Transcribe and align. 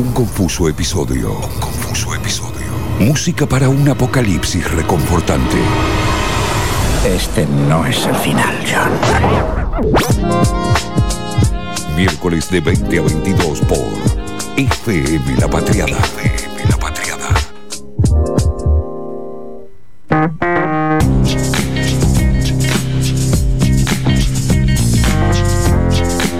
Un 0.00 0.12
confuso 0.14 0.66
episodio. 0.66 1.32
Un 1.34 1.60
confuso 1.60 2.14
episodio. 2.14 2.66
Música 3.00 3.44
para 3.46 3.68
un 3.68 3.86
apocalipsis 3.86 4.64
reconfortante. 4.70 5.58
Este 7.04 7.44
no 7.68 7.84
es 7.84 8.06
el 8.06 8.14
final, 8.14 8.56
John. 8.64 8.90
Miércoles 11.94 12.50
de 12.50 12.60
20 12.62 12.98
a 12.98 13.02
22 13.02 13.60
por 13.60 13.78
FM 14.56 15.36
La 15.36 15.48
Patriada. 15.48 15.98
FM 15.98 16.64
La 16.70 16.78
Patriada. 16.78 17.28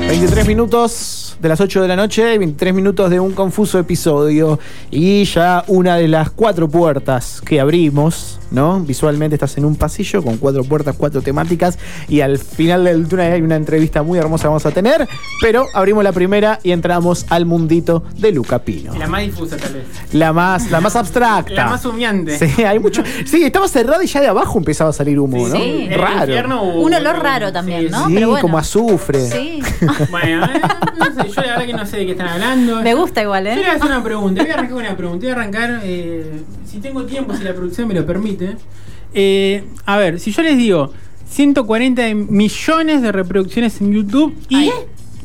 23 0.09 0.47
minutos 0.47 1.20
de 1.41 1.49
las 1.49 1.61
8 1.61 1.83
de 1.83 1.89
la 1.89 1.97
noche, 1.97 2.37
23 2.39 2.75
minutos 2.75 3.09
de 3.11 3.19
un 3.19 3.33
confuso 3.33 3.79
episodio. 3.79 4.59
Y 4.91 5.25
ya 5.25 5.65
una 5.69 5.97
de 5.97 6.09
las 6.09 6.31
cuatro 6.31 6.69
puertas 6.69 7.41
que 7.45 7.61
abrimos, 7.61 8.39
¿no? 8.51 8.81
Visualmente 8.81 9.37
estás 9.37 9.57
en 9.57 9.65
un 9.65 9.77
pasillo 9.77 10.23
con 10.23 10.37
cuatro 10.37 10.65
puertas, 10.65 10.95
cuatro 10.99 11.23
temáticas. 11.23 11.79
Y 12.09 12.21
al 12.21 12.39
final 12.39 12.85
del 12.85 13.09
túnel 13.09 13.33
hay 13.33 13.43
una 13.43 13.57
entrevista 13.57 14.03
muy 14.03 14.19
hermosa 14.19 14.43
que 14.43 14.49
vamos 14.49 14.67
a 14.67 14.71
tener. 14.71 15.09
Pero 15.41 15.65
abrimos 15.73 16.05
la 16.05 16.13
primera 16.13 16.59
y 16.63 16.73
entramos 16.73 17.25
al 17.31 17.47
mundito 17.47 18.05
de 18.19 18.33
Luca 18.33 18.59
Pino. 18.59 18.95
La 18.99 19.09
más 19.09 19.23
difusa, 19.23 19.57
tal 19.57 19.73
vez. 19.75 19.85
La 20.13 20.33
más, 20.35 20.71
la 20.71 20.81
más 20.81 20.95
abstracta. 20.95 21.55
La 21.55 21.67
más 21.71 21.85
humeante. 21.87 22.39
Sí, 22.39 22.63
hay 22.65 22.79
mucho. 22.79 23.03
Sí, 23.25 23.43
estaba 23.45 23.67
cerrada 23.69 24.05
y 24.05 24.07
ya 24.07 24.21
de 24.21 24.27
abajo 24.29 24.59
empezaba 24.59 24.91
a 24.91 24.93
salir 24.93 25.19
humo, 25.19 25.49
¿no? 25.49 25.57
Sí. 25.57 25.89
Raro. 25.91 26.61
Un 26.81 26.93
olor 26.93 27.19
raro 27.23 27.53
también, 27.53 27.87
Sí, 27.87 27.89
¿no? 27.91 28.07
Sí, 28.09 28.15
Pero 28.15 28.29
bueno. 28.29 28.43
como 28.43 28.59
azufre. 28.59 29.27
Sí. 29.27 29.61
Bueno, 30.11 30.45
eh, 30.47 30.61
no 30.99 31.23
sé, 31.23 31.30
yo 31.35 31.43
la 31.43 31.49
verdad 31.49 31.67
que 31.67 31.73
no 31.73 31.87
sé 31.87 31.97
de 31.99 32.07
qué 32.07 32.13
están 32.13 32.29
hablando. 32.29 32.83
Me 32.83 32.95
gusta 32.95 33.23
igual, 33.23 33.45
Yo 33.45 33.51
le 33.51 33.57
voy 33.57 33.65
a 33.65 33.73
¿eh? 33.73 33.77
hacer 33.77 33.87
una 33.87 34.03
pregunta, 34.03 34.43
voy 34.43 34.51
a 34.51 34.55
arrancar 34.55 34.71
con 34.75 34.85
una 34.85 34.97
pregunta. 34.97 35.21
Voy 35.21 35.29
a 35.29 35.33
arrancar, 35.33 35.81
eh, 35.85 36.43
si 36.65 36.79
tengo 36.79 37.05
tiempo, 37.05 37.35
si 37.35 37.45
la 37.45 37.53
producción 37.55 37.89
me 37.89 37.95
lo 37.95 38.07
permite. 38.07 38.57
Eh, 39.15 39.65
a 39.87 39.97
ver, 39.97 40.21
si 40.21 40.31
yo 40.33 40.43
les 40.43 40.57
digo 40.57 40.93
140 41.29 42.03
millones 42.15 43.03
de 43.03 43.13
reproducciones 43.13 43.81
en 43.81 43.93
YouTube 43.93 44.37
y 44.49 44.57
Ay. 44.57 44.73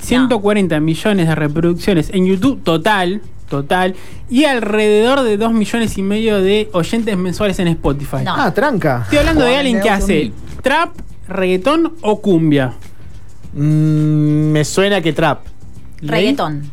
140 0.01 0.79
millones 0.79 1.27
de 1.27 1.35
reproducciones 1.35 2.09
en 2.13 2.25
YouTube 2.27 2.63
total, 2.63 3.21
total, 3.49 3.95
y 4.29 4.45
alrededor 4.45 5.23
de 5.23 5.37
2 5.37 5.53
millones 5.53 5.97
y 5.97 6.01
medio 6.01 6.41
de 6.41 6.69
oyentes 6.73 7.17
mensuales 7.17 7.59
en 7.59 7.67
Spotify. 7.69 8.17
No. 8.23 8.35
Ah, 8.35 8.53
tranca. 8.53 9.01
Estoy 9.03 9.19
hablando 9.19 9.45
de 9.45 9.55
alguien 9.55 9.81
que 9.81 9.89
hace 9.89 10.31
trap, 10.61 10.95
reggaetón 11.27 11.93
o 12.01 12.21
cumbia. 12.21 12.73
Mm, 13.53 14.51
me 14.51 14.65
suena 14.65 15.01
que 15.01 15.13
trap. 15.13 15.39
Reggaetón. 16.01 16.63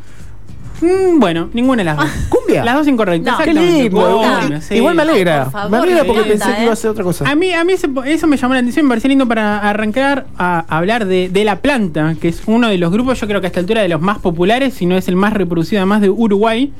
Mm, 0.80 1.20
bueno, 1.20 1.48
ninguna 1.52 1.78
de 1.80 1.84
las 1.84 1.96
dos. 1.96 2.06
¿Cumbia? 2.28 2.64
Las 2.64 2.74
dos 2.74 2.88
incorrectas. 2.88 3.38
No. 3.38 3.44
Qué 3.44 3.50
exactamente. 3.50 3.82
lindo. 3.84 4.60
Sí. 4.60 4.74
Igual 4.74 4.94
me 4.96 5.02
alegra. 5.02 5.46
Favor, 5.48 5.70
me 5.70 5.76
alegra 5.78 6.04
porque 6.04 6.20
encanta, 6.22 6.44
pensé 6.46 6.56
que 6.56 6.60
¿eh? 6.60 6.64
iba 6.64 6.72
a 6.72 6.76
ser 6.76 6.90
otra 6.90 7.04
cosa. 7.04 7.30
A 7.30 7.34
mí, 7.36 7.52
a 7.52 7.62
mí 7.62 7.72
ese- 7.74 7.88
eso 8.06 8.26
me 8.26 8.36
llamó 8.36 8.54
la 8.54 8.60
atención, 8.60 8.86
me 8.86 8.90
pareció 8.90 9.08
lindo 9.08 9.28
para 9.28 9.58
arrancar 9.60 10.26
a 10.36 10.64
hablar 10.76 11.04
de, 11.06 11.28
de 11.28 11.44
La 11.44 11.60
Planta, 11.60 12.16
que 12.20 12.26
es 12.28 12.42
uno 12.46 12.68
de 12.68 12.78
los 12.78 12.90
grupos, 12.90 13.20
yo 13.20 13.28
creo 13.28 13.40
que 13.40 13.46
a 13.46 13.50
esta 13.50 13.60
altura 13.60 13.80
de 13.82 13.88
los 13.88 14.00
más 14.00 14.18
populares, 14.18 14.74
si 14.74 14.86
no 14.86 14.96
es 14.96 15.06
el 15.06 15.14
más 15.14 15.32
reproducido 15.34 15.80
además 15.80 16.00
de 16.00 16.10
Uruguay. 16.10 16.72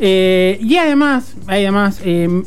Eh, 0.00 0.58
y 0.60 0.76
además, 0.76 1.34
además, 1.46 2.00
eh, 2.04 2.42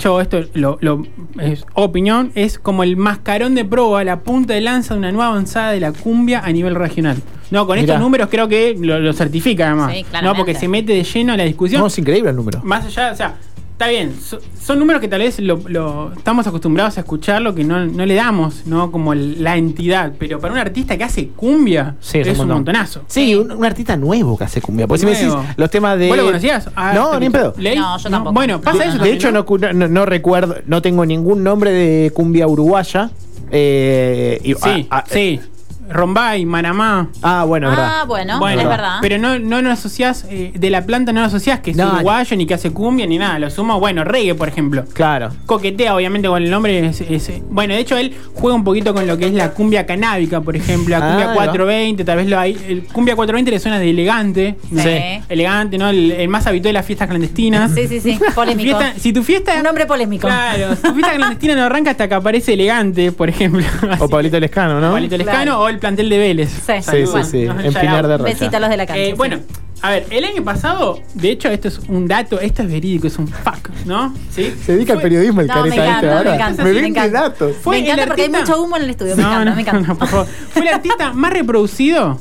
yo 0.00 0.20
esto 0.20 0.40
lo, 0.54 0.78
lo- 0.80 1.04
es 1.40 1.64
opinión, 1.74 2.32
es 2.34 2.58
como 2.58 2.82
el 2.82 2.96
mascarón 2.96 3.54
de 3.54 3.64
proa, 3.64 4.02
la 4.04 4.20
punta 4.20 4.54
de 4.54 4.60
lanza 4.60 4.94
de 4.94 4.98
una 4.98 5.12
nueva 5.12 5.28
avanzada 5.28 5.70
de 5.72 5.80
la 5.80 5.92
cumbia 5.92 6.40
a 6.44 6.50
nivel 6.52 6.74
regional. 6.74 7.16
No, 7.50 7.66
con 7.66 7.76
Mirá. 7.76 7.94
estos 7.94 8.00
números 8.00 8.28
creo 8.30 8.46
que 8.48 8.76
lo, 8.78 9.00
lo 9.00 9.12
certifica 9.12 9.66
además. 9.66 9.92
Sí, 9.92 10.06
no, 10.22 10.34
porque 10.34 10.54
se 10.54 10.68
mete 10.68 10.92
de 10.92 11.02
lleno 11.02 11.32
a 11.32 11.36
la 11.36 11.42
discusión. 11.44 11.80
No, 11.80 11.88
es 11.88 11.98
increíble 11.98 12.30
el 12.30 12.36
número. 12.36 12.60
Más 12.62 12.84
allá, 12.86 13.10
o 13.12 13.16
sea, 13.16 13.34
está 13.80 13.88
bien, 13.88 14.14
so- 14.20 14.38
son 14.62 14.78
números 14.78 15.00
que 15.00 15.08
tal 15.08 15.20
vez 15.20 15.40
lo, 15.40 15.58
lo- 15.66 16.12
estamos 16.12 16.46
acostumbrados 16.46 16.98
a 16.98 17.00
escucharlo, 17.00 17.54
que 17.54 17.64
no, 17.64 17.86
no 17.86 18.04
le 18.04 18.14
damos, 18.14 18.66
¿no? 18.66 18.92
Como 18.92 19.14
el- 19.14 19.42
la 19.42 19.56
entidad, 19.56 20.12
pero 20.18 20.38
para 20.38 20.52
un 20.52 20.58
artista 20.60 20.98
que 20.98 21.04
hace 21.04 21.28
cumbia, 21.28 21.96
Sí, 21.98 22.18
es, 22.18 22.26
es 22.26 22.32
un 22.34 22.38
montón. 22.40 22.56
montonazo. 22.58 23.00
Sí, 23.06 23.34
un, 23.34 23.50
un 23.52 23.64
artista 23.64 23.96
nuevo 23.96 24.36
que 24.36 24.44
hace 24.44 24.60
cumbia. 24.60 24.86
Porque 24.86 25.00
si 25.00 25.06
me 25.06 25.12
decís 25.12 25.32
los 25.56 25.70
temas 25.70 25.98
de. 25.98 26.08
¿Vos 26.08 26.16
lo 26.18 26.24
conocías? 26.26 26.68
Ah, 26.76 26.92
no, 26.94 27.10
¿te 27.12 27.20
ni 27.20 27.26
en 27.26 27.32
pedo. 27.32 27.54
¿Leí? 27.56 27.78
No, 27.78 27.96
yo 27.96 28.10
tampoco. 28.10 28.34
Bueno, 28.34 28.60
pasa 28.60 28.78
De, 28.78 28.84
eso 28.84 28.92
de 28.92 28.98
también, 28.98 29.16
hecho, 29.16 29.32
no, 29.32 29.72
no- 29.72 29.88
no 29.88 30.04
recuerdo, 30.06 30.56
no 30.66 30.82
tengo 30.82 31.06
ningún 31.06 31.42
nombre 31.42 31.70
de 31.72 32.10
cumbia 32.10 32.46
uruguaya. 32.46 33.10
Eh, 33.50 34.40
y- 34.44 34.52
Sí, 34.54 34.86
ah, 34.90 34.98
ah, 34.98 35.04
sí. 35.08 35.40
Rombay, 35.90 36.44
Manamá. 36.46 37.08
Ah, 37.22 37.44
bueno, 37.46 37.70
es 37.70 37.78
Ah, 37.78 37.80
verdad. 37.80 38.06
bueno, 38.06 38.38
Bueno, 38.38 38.62
es 38.62 38.68
verdad. 38.68 38.96
Pero 39.00 39.18
no, 39.18 39.38
no 39.38 39.60
lo 39.62 39.70
asociás, 39.70 40.24
eh, 40.30 40.52
de 40.54 40.70
la 40.70 40.82
planta 40.86 41.12
no 41.12 41.20
lo 41.20 41.26
asociás 41.26 41.60
que 41.60 41.72
es 41.72 41.76
No, 41.76 41.88
uruguayo, 41.94 42.36
ni 42.36 42.46
que 42.46 42.54
hace 42.54 42.70
cumbia, 42.72 43.06
ni 43.06 43.18
nada. 43.18 43.38
Lo 43.38 43.50
sumo, 43.50 43.78
bueno, 43.80 44.04
reggae, 44.04 44.34
por 44.34 44.48
ejemplo. 44.48 44.84
Claro. 44.92 45.30
coquetea 45.46 45.94
obviamente 45.94 46.28
con 46.28 46.42
el 46.42 46.50
nombre. 46.50 46.86
es- 46.86 47.00
es- 47.00 47.30
bueno, 47.50 47.74
de 47.74 47.80
hecho 47.80 47.96
él 47.96 48.14
juega 48.34 48.54
un 48.54 48.64
poquito 48.64 48.94
con 48.94 49.06
lo 49.06 49.16
que 49.18 49.26
es 49.26 49.32
la 49.34 49.50
cumbia 49.50 49.84
canábica, 49.86 50.40
por 50.40 50.56
ejemplo, 50.56 50.96
la 50.96 51.04
Ah, 51.04 51.08
cumbia 51.08 51.24
ahí 51.24 51.28
va. 51.30 51.34
420, 51.34 52.04
tal 52.04 52.16
vez 52.18 52.26
lo 52.28 52.38
hay. 52.38 52.56
El 52.68 52.84
cumbia 52.84 53.16
420 53.16 53.50
le 53.50 53.58
suena 53.58 53.78
de 53.78 53.90
elegante. 53.90 54.56
¿no? 54.70 54.82
Sí. 54.82 54.88
Elegante, 55.28 55.76
¿no? 55.78 55.88
El, 55.90 56.12
el 56.12 56.28
más 56.28 56.46
habitual 56.46 56.70
de 56.70 56.72
las 56.74 56.86
fiestas 56.86 57.08
clandestinas. 57.08 57.72
Sí, 57.72 57.88
sí, 57.88 58.00
sí. 58.00 58.18
Polémico. 58.34 58.78
Fiesta- 58.78 58.98
si 58.98 59.12
tu 59.12 59.22
fiesta. 59.22 59.54
Un 59.56 59.64
nombre 59.64 59.86
polémico. 59.86 60.26
Claro, 60.28 60.76
si 60.76 60.82
tu 60.82 60.94
fiesta 60.94 61.14
clandestina 61.14 61.54
no 61.56 61.64
arranca 61.64 61.90
hasta 61.90 62.08
que 62.08 62.14
aparece 62.14 62.52
elegante, 62.54 63.10
por 63.12 63.28
ejemplo. 63.28 63.64
O 63.98 64.08
Pablito 64.08 64.38
Lescano, 64.38 64.80
¿no? 64.80 64.92
Pablito 64.92 65.16
Lescano 65.16 65.42
Claro. 65.42 65.60
o 65.60 65.68
el 65.68 65.78
plantel 65.80 66.08
de 66.08 66.18
Vélez. 66.18 66.50
Sí, 66.50 66.72
Sí, 66.82 66.90
sí, 66.90 67.04
Bueno, 67.10 67.24
sí. 67.24 67.42
En 67.44 67.56
Pinar 67.74 68.02
la- 68.02 68.08
de 68.08 68.18
Rocha. 68.18 68.32
Besito 68.32 68.56
a 68.56 68.60
los 68.60 68.70
de 68.70 68.76
la 68.76 68.86
cancha. 68.86 69.02
Eh, 69.02 69.06
sí. 69.10 69.12
bueno, 69.16 69.38
a 69.82 69.90
ver, 69.90 70.06
el 70.10 70.24
año 70.24 70.44
pasado, 70.44 71.00
de 71.14 71.30
hecho, 71.30 71.48
esto 71.48 71.68
es 71.68 71.78
un 71.88 72.06
dato, 72.06 72.38
esto 72.38 72.62
es 72.62 72.68
verídico, 72.70 73.06
es 73.06 73.18
un 73.18 73.26
fuck, 73.28 73.70
¿no? 73.86 74.14
¿Sí? 74.30 74.54
Se 74.64 74.72
dedica 74.74 74.92
al 74.92 75.00
periodismo 75.00 75.40
el 75.40 75.46
No, 75.46 75.54
me 75.54 75.70
careta 75.70 75.76
encanta, 75.84 75.94
este 75.96 76.06
me 76.06 76.12
ahora. 76.18 76.34
encanta, 76.34 76.64
me 76.64 76.72
sí, 76.74 76.80
me 76.82 76.86
encanta. 76.88 77.20
datos. 77.22 77.56
Fue 77.62 77.76
me 77.78 77.82
encanta 77.84 78.02
el 78.02 78.08
porque 78.08 78.22
hay 78.22 78.28
mucho 78.28 78.62
humo 78.62 78.76
en 78.76 78.82
el 78.84 78.90
estudio. 78.90 79.16
Me 79.16 79.22
No, 79.22 79.28
encanta, 79.30 79.50
no, 79.50 79.56
me 79.56 79.62
encanta. 79.62 79.88
no, 79.88 79.98
por 79.98 80.08
favor. 80.08 80.26
Fue 80.26 80.62
el 80.62 80.68
artista 80.68 81.12
más 81.14 81.32
reproducido 81.32 82.20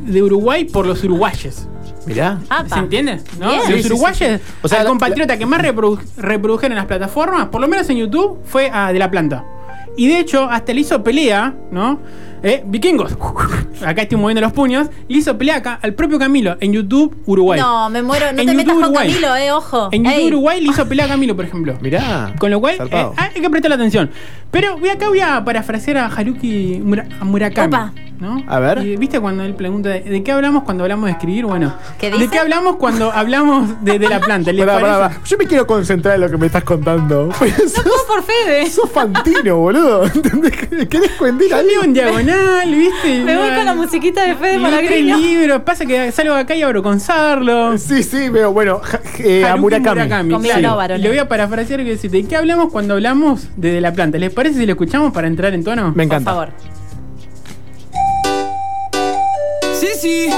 de 0.00 0.22
Uruguay 0.22 0.64
por 0.64 0.86
los 0.86 1.02
uruguayos. 1.04 1.66
Mirá. 2.06 2.38
¿Se 2.70 2.78
entiende? 2.78 3.20
¿No? 3.40 3.54
Los 3.56 3.64
sí, 3.66 3.86
uruguayos, 3.86 4.18
sí, 4.18 4.24
sí. 4.36 4.52
O 4.62 4.68
sea, 4.68 4.82
la- 4.82 4.88
compatriota 4.90 5.38
que 5.38 5.46
más 5.46 5.62
reprodu- 5.62 6.00
reprodujeron 6.18 6.72
en 6.72 6.76
las 6.76 6.86
plataformas, 6.86 7.46
por 7.48 7.60
lo 7.62 7.68
menos 7.68 7.88
en 7.88 7.96
YouTube, 7.96 8.38
fue 8.44 8.68
a 8.70 8.92
De 8.92 8.98
La 8.98 9.10
Planta. 9.10 9.44
Y 9.96 10.08
de 10.08 10.18
hecho, 10.18 10.44
hasta 10.50 10.74
le 10.74 10.80
hizo 10.82 11.02
pelea, 11.02 11.54
¿no? 11.70 12.00
Eh, 12.44 12.62
vikingos. 12.66 13.16
Acá 13.84 14.02
estoy 14.02 14.18
moviendo 14.18 14.40
los 14.40 14.52
puños. 14.52 14.86
Le 15.08 15.18
hizo 15.18 15.36
pelea 15.36 15.56
acá 15.56 15.78
al 15.82 15.94
propio 15.94 16.18
Camilo 16.18 16.56
en 16.60 16.72
YouTube 16.72 17.14
Uruguay. 17.26 17.58
No, 17.60 17.90
me 17.90 18.02
muero. 18.02 18.26
No 18.26 18.30
En 18.30 18.36
te 18.36 18.44
YouTube, 18.44 18.56
metas 18.58 18.74
con 18.74 18.82
Uruguay. 18.84 19.08
Camilo, 19.08 19.36
eh, 19.36 19.52
ojo. 19.52 19.88
En 19.92 20.04
YouTube 20.04 20.18
Ey. 20.20 20.26
Uruguay 20.28 20.60
le 20.60 20.68
hizo 20.70 20.86
pelea 20.88 21.06
a 21.06 21.08
Camilo, 21.08 21.34
por 21.36 21.44
ejemplo. 21.44 21.74
Mirá. 21.80 22.34
Con 22.38 22.50
lo 22.50 22.60
cual, 22.60 22.76
eh, 22.90 23.06
hay 23.16 23.40
que 23.40 23.50
prestar 23.50 23.72
atención. 23.72 24.10
Pero 24.50 24.78
voy 24.78 24.90
acá 24.90 25.08
voy 25.08 25.20
a 25.20 25.44
parafrasear 25.44 25.96
a 25.98 26.06
Haruki 26.06 26.80
Mura- 26.84 27.06
a 27.20 27.24
Murakami. 27.24 27.66
Opa. 27.74 27.92
¿no? 28.20 28.42
A 28.46 28.60
ver. 28.60 28.78
Y, 28.78 28.96
¿Viste 28.96 29.18
cuando 29.20 29.42
él 29.42 29.54
pregunta 29.54 29.88
de, 29.88 30.00
de 30.02 30.22
qué 30.22 30.30
hablamos 30.32 30.62
cuando 30.62 30.84
hablamos 30.84 31.06
de 31.06 31.12
escribir? 31.12 31.44
Bueno, 31.46 31.74
¿Qué 31.98 32.10
¿de 32.12 32.28
qué 32.28 32.38
hablamos 32.38 32.76
cuando 32.76 33.10
hablamos 33.10 33.84
de, 33.84 33.98
de 33.98 34.08
la 34.08 34.20
planta? 34.20 34.52
¿Le 34.52 34.64
Pará, 34.64 34.80
pará, 34.80 34.92
parece? 34.98 35.14
pará. 35.16 35.26
Yo 35.26 35.36
me 35.38 35.46
quiero 35.46 35.66
concentrar 35.66 36.14
en 36.14 36.20
lo 36.20 36.30
que 36.30 36.36
me 36.36 36.46
estás 36.46 36.62
contando. 36.62 37.28
Todo 37.28 37.92
por 38.06 38.22
Fede. 38.22 38.70
Sos 38.70 38.88
fantino, 38.90 39.56
boludo. 39.56 40.04
¿Entendés? 40.14 40.52
¿Querés 40.88 41.10
cuentar 41.18 41.48
Yo 41.48 41.56
algo? 41.56 41.68
leo 41.68 41.82
en 41.84 41.92
diagonal, 41.92 42.33
¿viste? 42.66 43.22
Me 43.24 43.36
voy 43.36 43.50
con 43.54 43.64
la 43.64 43.74
musiquita 43.74 44.22
de 44.24 44.34
Fede 44.34 44.58
Malagriño. 44.58 45.16
libro. 45.18 45.64
Pasa 45.64 45.84
que 45.86 46.10
salgo 46.12 46.34
de 46.34 46.40
acá 46.40 46.54
y 46.54 46.62
abro 46.62 46.82
con 46.82 47.00
Sarlo. 47.00 47.76
Sí, 47.78 48.02
sí, 48.02 48.28
pero 48.32 48.52
bueno, 48.52 48.80
ja- 48.82 49.00
eh, 49.18 49.44
a 49.44 49.52
Haruki 49.52 49.62
Murakami. 49.80 50.32
Con. 50.32 50.42
Villanova, 50.42 50.86
Y 50.94 50.98
Le 50.98 51.08
voy 51.08 51.18
a 51.18 51.28
parafrasear 51.28 51.80
y 51.80 51.84
decir, 51.84 52.10
¿de 52.10 52.24
qué 52.24 52.36
hablamos 52.36 52.70
cuando 52.72 52.94
hablamos 52.94 53.48
de, 53.56 53.72
de 53.72 53.80
la 53.80 53.92
planta? 53.92 54.18
¿Les 54.18 54.32
parece 54.32 54.58
si 54.58 54.66
lo 54.66 54.72
escuchamos 54.72 55.12
para 55.12 55.26
entrar 55.26 55.54
en 55.54 55.64
tono? 55.64 55.88
Me 55.88 55.92
Por 55.94 56.02
encanta. 56.04 56.30
favor. 56.30 56.48
Sí, 59.74 59.88
sí. 60.00 60.30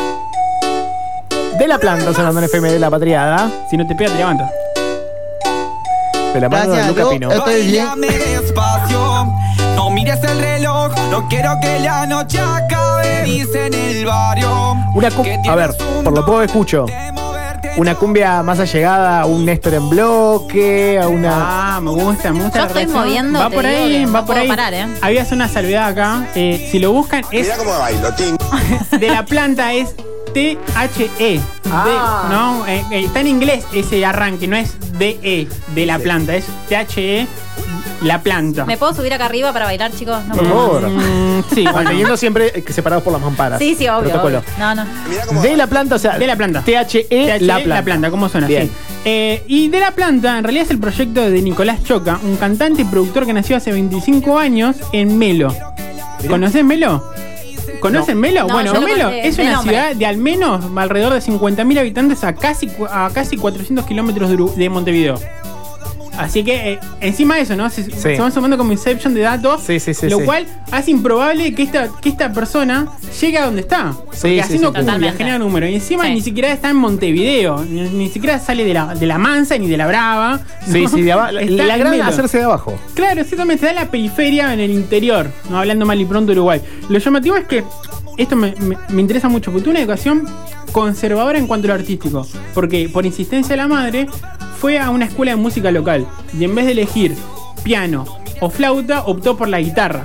De 1.59 1.69
la 1.69 1.79
planta 1.79 2.13
sonando 2.13 2.39
en 2.41 2.45
FM 2.47 2.71
de 2.73 2.79
la 2.79 2.91
Patriada. 2.91 3.51
Si 3.71 3.77
no 3.77 3.87
te 3.87 3.95
pega, 3.95 4.11
te 4.11 4.19
levanta. 4.19 4.51
De 6.35 6.41
la 6.41 6.49
mano 6.51 6.63
de 6.73 6.77
Gracias, 6.77 6.89
Luca 6.89 7.03
Lu. 7.05 7.11
Pino. 7.11 7.31
Estoy 7.33 7.63
bien. 7.67 7.87
No 9.77 9.91
mires 9.91 10.23
el 10.25 10.39
reloj. 10.41 10.93
No 11.11 11.29
quiero 11.29 11.55
que 11.61 11.79
la 11.81 12.07
noche 12.07 12.41
acabe. 12.41 13.23
Dice 13.25 13.67
en 13.67 13.75
el 13.75 14.05
barrio. 14.07 14.75
Una 14.95 15.09
a 15.49 15.55
ver, 15.55 15.71
por 16.03 16.13
lo 16.13 16.25
poco 16.25 16.39
que 16.41 16.45
escucho. 16.47 16.87
Una 17.77 17.95
cumbia 17.95 18.43
más 18.43 18.59
allegada 18.59 19.21
a 19.21 19.27
un 19.27 19.45
Néstor 19.45 19.75
en 19.75 19.91
bloque, 19.91 20.99
a 20.99 21.09
una. 21.09 21.77
Ah, 21.77 21.81
me 21.83 21.91
gusta, 21.91 22.33
me 22.33 22.43
gusta. 22.45 22.61
Yo 22.69 22.75
la 22.75 22.81
estoy 22.81 22.95
moviendo, 22.95 23.39
Va 23.39 23.51
por 23.51 23.67
ahí, 23.67 24.07
va 24.07 24.11
no 24.13 24.19
por 24.21 24.27
puedo 24.27 24.41
ahí. 24.41 24.49
parar, 24.49 24.73
¿eh? 24.73 24.87
Había 25.03 25.27
una 25.31 25.47
salvedad 25.49 25.89
acá. 25.89 26.27
eh, 26.35 26.69
si 26.73 26.79
lo 26.79 26.93
buscan, 26.93 27.23
es 27.31 27.43
Mira 27.43 27.57
cómo 27.59 27.79
bailo, 27.79 28.15
ting. 28.15 28.37
de 28.99 29.11
la 29.11 29.27
planta 29.27 29.75
es 29.75 29.95
T-H-E. 30.37 31.41
Ah. 31.73 32.27
De- 32.29 32.35
¿no? 32.35 32.67
Eh, 32.67 32.85
eh, 32.91 33.05
está 33.07 33.21
en 33.21 33.29
inglés 33.29 33.65
ese 33.73 34.05
arranque, 34.05 34.47
no 34.47 34.55
es 34.55 34.77
D-E 34.99 35.49
de 35.75 35.87
la 35.87 35.99
planta, 35.99 36.37
es 36.37 36.45
T-H-E 36.69 37.27
la 38.03 38.21
planta. 38.21 38.67
¿Me 38.67 38.77
puedo 38.77 38.93
subir 38.93 39.15
acá 39.15 39.25
arriba 39.25 39.51
para 39.55 39.65
bailar, 39.65 39.93
chicos? 39.93 40.23
No, 40.27 40.35
Por 40.35 40.47
favor. 40.47 40.91
Mm, 40.91 41.43
sí, 41.55 41.63
bueno. 41.63 41.73
Manteniendo 41.73 42.17
siempre 42.19 42.53
eh, 42.55 42.63
separados 42.69 43.03
por 43.03 43.15
las 43.15 43.23
mamparas. 43.23 43.59
Sí, 43.59 43.75
sí, 43.75 43.89
obvio. 43.89 44.11
Protocolo. 44.11 44.41
obvio. 44.41 44.51
No, 44.59 44.75
no. 44.75 45.41
De 45.41 45.57
la 45.57 45.67
planta, 45.69 45.95
o 45.95 45.99
sea. 45.99 46.19
De 46.19 46.27
la 46.27 46.37
planta. 46.37 46.61
THE, 46.63 46.75
la 47.19 47.39
planta. 47.39 47.69
la 47.69 47.83
planta, 47.83 48.11
¿cómo 48.11 48.29
suena? 48.29 48.47
Bien. 48.47 48.67
Sí. 48.67 48.73
Eh, 49.07 49.43
y 49.47 49.69
de 49.69 49.81
la 49.81 49.93
planta, 49.93 50.37
en 50.37 50.45
realidad 50.45 50.67
es 50.67 50.71
el 50.71 50.79
proyecto 50.79 51.31
de 51.31 51.41
Nicolás 51.41 51.83
Choca, 51.83 52.21
un 52.23 52.37
cantante 52.37 52.83
y 52.83 52.85
productor 52.85 53.25
que 53.25 53.33
nació 53.33 53.57
hace 53.57 53.73
25 53.73 54.39
años 54.39 54.77
en 54.93 55.17
Melo. 55.17 55.55
¿Conocés 56.29 56.63
Melo? 56.63 57.03
¿Conocen 57.81 58.19
Melo? 58.19 58.47
No, 58.47 58.55
bueno, 58.55 58.75
yo 58.75 58.81
lo 58.81 58.87
Melo 58.87 59.09
es 59.11 59.37
de 59.37 59.43
una 59.43 59.53
nombre. 59.53 59.77
ciudad 59.77 59.95
de 59.97 60.07
al 60.07 60.17
menos 60.19 60.65
alrededor 60.77 61.13
de 61.15 61.21
50.000 61.21 61.79
habitantes 61.79 62.25
a 62.25 62.35
casi, 62.35 62.71
a 62.91 63.11
casi 63.13 63.37
400 63.37 63.85
kilómetros 63.87 64.29
de, 64.31 64.37
Uru- 64.37 64.55
de 64.55 64.69
Montevideo. 64.69 65.19
Así 66.19 66.43
que 66.45 66.73
eh, 66.73 66.79
encima 67.01 67.37
de 67.37 67.43
eso, 67.43 67.57
¿no? 67.57 67.69
Se, 67.71 67.91
se 67.91 68.19
van 68.19 68.33
sumando 68.33 68.57
como 68.59 68.73
Inception 68.73 69.15
de 69.15 69.21
datos, 69.23 69.63
Sí, 69.63 69.79
sí, 69.81 69.95
sí, 69.95 70.09
lo 70.09 70.19
sí. 70.19 70.25
cual 70.25 70.47
hace 70.71 70.91
improbable 70.91 71.55
que 71.55 71.63
esta, 71.63 71.89
que 72.01 72.09
esta 72.09 72.33
persona 72.33 72.87
llegue 73.21 73.39
a 73.39 73.45
donde 73.47 73.61
está. 73.63 73.93
Sí, 73.93 73.99
Porque 74.03 74.29
sí, 74.35 74.41
haciendo 74.41 74.69
sí, 74.69 74.75
cumbia 74.75 74.81
totalmente. 74.85 75.17
genera 75.19 75.39
número. 75.39 75.67
Y 75.69 75.75
encima 75.75 76.05
Sí. 76.05 76.11
ni 76.15 76.21
siquiera 76.21 76.53
está 76.53 76.71
en 76.71 76.77
Montevideo, 76.77 77.65
ni, 77.65 77.83
ni 77.89 78.09
siquiera 78.09 78.39
sale 78.39 78.65
de 78.65 78.75
la, 78.75 78.95
de 78.95 79.07
la 79.07 79.19
Mansa 79.19 79.57
ni 79.59 79.69
de 79.69 79.77
la 79.77 79.87
Brava. 79.87 80.41
Sí, 80.67 80.83
¿no? 80.83 80.89
sí, 80.89 81.03
de 81.03 81.13
abajo. 81.13 81.33
La 81.33 81.77
gran 81.77 82.01
hacerse 82.03 82.39
de 82.39 82.45
abajo. 82.45 82.79
Claro, 82.95 83.21
exactamente, 83.21 83.69
en 83.69 83.75
la 83.75 83.91
periferia 83.91 84.53
en 84.55 84.61
el 84.61 84.71
interior, 84.71 85.31
no 85.51 85.59
hablando 85.59 85.85
mal 85.87 86.01
y 86.01 86.05
pronto 86.05 86.33
de 86.33 86.39
Uruguay. 86.39 86.61
Lo 86.89 86.99
llamativo 86.99 87.37
es 87.37 87.47
que 87.47 87.65
esto 88.17 88.35
me, 88.37 88.55
me- 88.61 88.79
me 88.89 89.01
interesa 89.03 89.29
mucho, 89.29 89.51
porque 89.51 89.65
tuvo 89.65 89.73
una 89.73 89.81
educación 89.81 90.27
conservadora 90.73 91.39
en 91.39 91.47
cuanto 91.47 91.67
a 91.67 91.69
lo 91.69 91.75
artístico. 91.75 92.27
Porque 92.55 92.89
por 92.89 93.05
insistencia 93.07 93.51
de 93.51 93.57
la 93.57 93.69
madre, 93.69 94.07
fue 94.59 94.79
a 94.79 94.91
una 94.91 95.05
escuela 95.07 95.33
de 95.33 95.37
música 95.37 95.71
local. 95.71 96.07
Y 96.39 96.45
en 96.45 96.55
vez 96.55 96.67
de 96.67 96.73
elegir 96.73 97.17
piano 97.63 98.05
o 98.41 98.51
flauta, 98.51 99.03
optó 99.07 99.37
por 99.37 99.49
la 99.49 99.61
guitarra. 99.61 100.03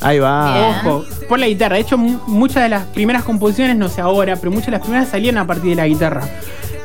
Ahí 0.00 0.18
va. 0.18 0.52
Bien. 0.58 0.64
Ojo, 0.92 1.04
por 1.28 1.38
la 1.38 1.46
guitarra. 1.48 1.76
De 1.76 1.82
hecho, 1.82 1.96
mu- 1.98 2.18
muchas 2.26 2.62
de 2.64 2.68
las 2.68 2.84
primeras 2.86 3.24
composiciones, 3.24 3.76
no 3.76 3.88
sé 3.88 4.00
ahora, 4.02 4.36
pero 4.36 4.50
muchas 4.50 4.66
de 4.66 4.72
las 4.72 4.80
primeras 4.82 5.08
salían 5.08 5.38
a 5.38 5.46
partir 5.46 5.70
de 5.70 5.76
la 5.76 5.86
guitarra. 5.86 6.22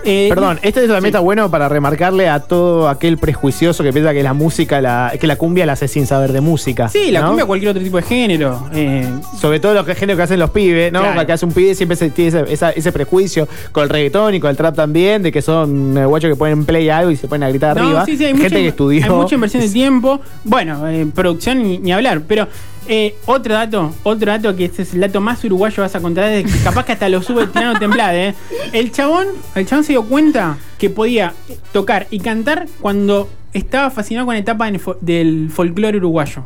Eh, 0.03 0.27
Perdón, 0.29 0.59
este 0.63 0.81
también 0.81 1.01
sí. 1.01 1.07
está 1.07 1.19
bueno 1.19 1.49
para 1.51 1.69
remarcarle 1.69 2.27
a 2.29 2.39
todo 2.39 2.89
aquel 2.89 3.17
prejuicioso 3.17 3.83
que 3.83 3.93
piensa 3.93 4.13
que 4.13 4.23
la 4.23 4.33
música, 4.33 4.81
la, 4.81 5.13
que 5.19 5.27
la 5.27 5.35
cumbia 5.35 5.65
la 5.65 5.73
hace 5.73 5.87
sin 5.87 6.07
saber 6.07 6.31
de 6.33 6.41
música. 6.41 6.89
Sí, 6.89 7.11
la 7.11 7.21
¿no? 7.21 7.27
cumbia 7.27 7.45
cualquier 7.45 7.71
otro 7.71 7.83
tipo 7.83 7.97
de 7.97 8.03
género. 8.03 8.67
Eh, 8.73 9.07
Sobre 9.39 9.59
todo 9.59 9.73
los 9.73 9.85
que 9.85 9.95
géneros 9.95 10.17
que 10.17 10.23
hacen 10.23 10.39
los 10.39 10.49
pibes, 10.49 10.91
¿no? 10.91 11.01
Claro. 11.01 11.25
Que 11.25 11.33
hace 11.33 11.45
un 11.45 11.51
pibe 11.51 11.75
siempre 11.75 11.95
se 11.95 12.09
tiene 12.09 12.29
ese, 12.29 12.53
esa- 12.53 12.71
ese 12.71 12.91
prejuicio 12.91 13.47
con 13.71 13.83
el 13.83 13.89
reggaetón 13.89 14.33
y 14.35 14.39
con 14.39 14.49
el 14.49 14.57
trap 14.57 14.75
también, 14.75 15.21
de 15.23 15.31
que 15.31 15.41
son 15.41 15.97
eh, 15.97 16.05
guachos 16.05 16.29
que 16.31 16.35
ponen 16.35 16.65
play 16.65 16.89
algo 16.89 17.11
y 17.11 17.15
se 17.15 17.27
ponen 17.27 17.43
a 17.43 17.49
gritar 17.49 17.75
No, 17.77 17.83
arriba. 17.83 18.05
sí, 18.05 18.17
sí, 18.17 18.25
hay 18.25 18.31
Gente 18.31 18.43
mucha, 18.49 18.55
que 18.55 18.67
estudió. 18.67 19.03
hay 19.03 19.09
mucha 19.11 19.35
inversión 19.35 19.61
de 19.63 19.69
tiempo. 19.73 20.19
Bueno, 20.43 20.87
eh, 20.89 21.05
producción 21.13 21.61
ni, 21.61 21.77
ni 21.77 21.91
hablar. 21.91 22.21
Pero 22.27 22.47
eh, 22.93 23.15
otro 23.25 23.53
dato, 23.53 23.95
otro 24.03 24.29
dato 24.33 24.53
que 24.53 24.65
este 24.65 24.81
es 24.81 24.93
el 24.93 24.99
dato 24.99 25.21
más 25.21 25.41
uruguayo 25.45 25.81
vas 25.81 25.95
a 25.95 26.01
contar, 26.01 26.25
es 26.25 26.51
que 26.51 26.59
capaz 26.61 26.83
que 26.85 26.91
hasta 26.91 27.07
lo 27.07 27.21
sube 27.21 27.47
tirando 27.47 27.79
temblada, 27.79 28.13
¿eh? 28.13 28.35
El 28.73 28.91
chabón, 28.91 29.27
el 29.55 29.65
chabón 29.65 29.85
se 29.85 29.93
dio 29.93 30.03
cuenta 30.03 30.57
que 30.77 30.89
podía 30.89 31.33
tocar 31.71 32.07
y 32.11 32.19
cantar 32.19 32.67
cuando 32.81 33.29
estaba 33.53 33.91
fascinado 33.91 34.25
con 34.25 34.35
la 34.35 34.39
etapa 34.39 34.69
del 34.99 35.49
folclore 35.49 35.99
uruguayo. 35.99 36.43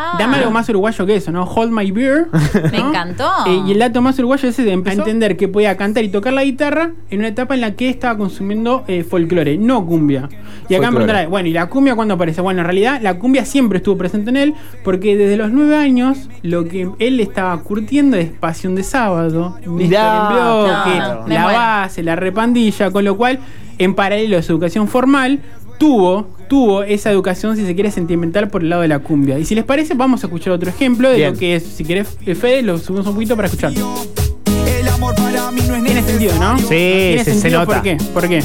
Ah. 0.00 0.16
Dame 0.16 0.36
algo 0.36 0.52
más 0.52 0.68
uruguayo 0.68 1.04
que 1.06 1.16
eso, 1.16 1.32
¿no? 1.32 1.42
Hold 1.42 1.72
my 1.72 1.90
beer. 1.90 2.28
Me 2.72 2.78
¿no? 2.78 2.88
encantó. 2.90 3.28
Eh, 3.46 3.62
y 3.66 3.72
el 3.72 3.80
dato 3.80 4.00
más 4.00 4.16
uruguayo 4.18 4.48
es 4.48 4.54
ese 4.54 4.62
de 4.62 4.72
empezar 4.72 5.00
a 5.00 5.02
entender 5.02 5.36
que 5.36 5.48
podía 5.48 5.76
cantar 5.76 6.04
y 6.04 6.08
tocar 6.08 6.32
la 6.32 6.44
guitarra 6.44 6.92
en 7.10 7.18
una 7.18 7.28
etapa 7.28 7.54
en 7.54 7.62
la 7.62 7.74
que 7.74 7.88
estaba 7.88 8.16
consumiendo 8.16 8.84
eh, 8.86 9.02
folclore, 9.02 9.58
no 9.58 9.84
cumbia. 9.84 10.28
Y 10.68 10.74
acá 10.74 10.90
me 10.90 10.98
preguntará, 10.98 11.26
bueno, 11.26 11.48
¿y 11.48 11.52
la 11.52 11.66
cumbia 11.68 11.96
cuándo 11.96 12.14
aparece? 12.14 12.40
Bueno, 12.40 12.60
en 12.60 12.66
realidad 12.66 13.00
la 13.02 13.18
cumbia 13.18 13.44
siempre 13.44 13.78
estuvo 13.78 13.98
presente 13.98 14.30
en 14.30 14.36
él, 14.36 14.54
porque 14.84 15.16
desde 15.16 15.36
los 15.36 15.50
nueve 15.50 15.76
años 15.76 16.28
lo 16.42 16.68
que 16.68 16.90
él 17.00 17.18
estaba 17.18 17.60
curtiendo 17.62 18.16
es 18.16 18.30
Pasión 18.30 18.76
de 18.76 18.84
Sábado, 18.84 19.56
Mirá, 19.66 20.28
en 20.28 20.34
Bloque. 20.34 21.28
Me 21.28 21.34
la 21.34 21.44
base, 21.46 22.02
la 22.02 22.14
repandilla, 22.14 22.90
con 22.90 23.04
lo 23.04 23.16
cual, 23.16 23.40
en 23.78 23.94
paralelo 23.94 24.38
a 24.38 24.42
su 24.42 24.52
educación 24.52 24.86
formal, 24.86 25.40
tuvo, 25.78 26.26
tuvo 26.48 26.82
esa 26.82 27.10
educación, 27.10 27.56
si 27.56 27.64
se 27.66 27.74
quiere, 27.74 27.90
sentimental 27.90 28.48
por 28.48 28.62
el 28.62 28.70
lado 28.70 28.82
de 28.82 28.88
la 28.88 28.98
cumbia. 28.98 29.38
Y 29.38 29.44
si 29.44 29.54
les 29.54 29.64
parece, 29.64 29.94
vamos 29.94 30.22
a 30.24 30.26
escuchar 30.26 30.52
otro 30.52 30.68
ejemplo 30.70 31.08
de 31.08 31.16
Bien. 31.16 31.32
lo 31.32 31.38
que 31.38 31.56
es, 31.56 31.62
si 31.64 31.84
querés, 31.84 32.08
Fede, 32.38 32.62
lo 32.62 32.78
subimos 32.78 33.06
un 33.06 33.14
poquito 33.14 33.36
para 33.36 33.46
escuchar. 33.46 33.72
El 33.72 34.88
amor 34.88 35.14
para 35.14 35.50
mí 35.50 35.62
no 35.66 35.74
es 35.76 35.84
Tiene 35.84 36.02
sentido, 36.02 36.34
¿no? 36.38 36.58
Sí, 36.58 36.64
Tiene 36.68 37.18
se- 37.18 37.24
se 37.34 37.40
sentido, 37.40 37.60
nota. 37.60 37.74
¿Por 37.74 37.82
qué? 37.82 37.96
¿Por 38.14 38.28
qué? 38.28 38.42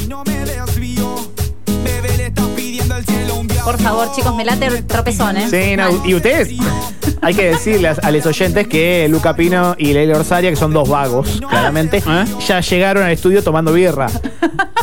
Por 3.64 3.78
favor, 3.80 4.12
chicos, 4.14 4.36
me 4.36 4.44
late 4.44 4.66
el 4.66 4.84
tropezón, 4.84 5.36
¿eh? 5.38 5.46
Sí, 5.48 5.76
no, 5.76 6.04
y 6.06 6.14
ustedes, 6.14 6.50
hay 7.22 7.34
que 7.34 7.44
decirles 7.46 7.98
a 7.98 8.10
los 8.10 8.26
oyentes 8.26 8.66
que 8.68 9.06
Luca 9.08 9.34
Pino 9.34 9.74
y 9.78 9.92
Leila 9.94 10.18
Orsaria, 10.18 10.50
que 10.50 10.56
son 10.56 10.72
dos 10.72 10.88
vagos, 10.88 11.40
claramente, 11.48 11.98
¿Eh? 12.06 12.24
ya 12.46 12.60
llegaron 12.60 13.02
al 13.04 13.12
estudio 13.12 13.42
tomando 13.42 13.72
birra. 13.72 14.08